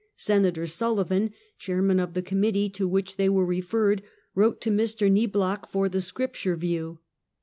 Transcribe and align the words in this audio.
Sen 0.15 0.41
ator 0.45 0.65
Sullivan, 0.67 1.29
chairman 1.59 1.99
of 1.99 2.15
the 2.15 2.23
committee 2.23 2.71
to 2.71 2.87
which 2.87 3.17
they 3.17 3.29
were 3.29 3.45
referred, 3.45 4.01
wrote 4.33 4.59
to 4.61 4.71
Mr. 4.71 5.11
Niblock 5.11 5.69
for 5.69 5.87
the 5.89 6.01
scrip 6.01 6.33
ture 6.33 6.55
view. 6.55 6.97